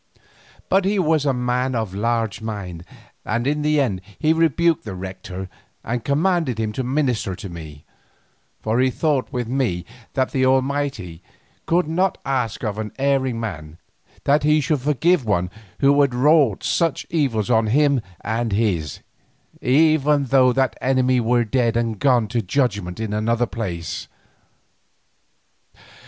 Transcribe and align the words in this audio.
But 0.67 0.83
he 0.83 0.97
was 0.97 1.27
a 1.27 1.31
man 1.31 1.75
of 1.75 1.93
large 1.93 2.41
mind, 2.41 2.83
and 3.23 3.45
in 3.45 3.61
the 3.61 3.79
end 3.79 4.01
he 4.17 4.33
rebuked 4.33 4.83
the 4.83 4.95
rector 4.95 5.47
and 5.83 6.03
commanded 6.03 6.59
him 6.59 6.71
to 6.71 6.83
minister 6.83 7.35
to 7.35 7.49
me, 7.49 7.85
for 8.59 8.79
he 8.79 8.89
thought 8.89 9.31
with 9.31 9.47
me 9.47 9.85
that 10.13 10.31
the 10.31 10.43
Almighty 10.43 11.21
could 11.67 11.87
not 11.87 12.17
ask 12.25 12.63
of 12.63 12.79
an 12.79 12.91
erring 12.97 13.39
man, 13.39 13.77
that 14.23 14.41
he 14.41 14.59
should 14.59 14.81
forgive 14.81 15.23
one 15.23 15.51
who 15.81 16.01
had 16.01 16.15
wrought 16.15 16.63
such 16.63 17.05
evils 17.11 17.51
on 17.51 17.67
him 17.67 18.01
and 18.21 18.53
his, 18.53 19.01
even 19.61 20.23
though 20.25 20.51
that 20.51 20.75
enemy 20.81 21.19
were 21.19 21.43
dead 21.43 21.77
and 21.77 21.99
gone 21.99 22.27
to 22.29 22.41
judgment 22.41 22.99
in 22.99 23.13
another 23.13 23.45
place. 23.45 24.07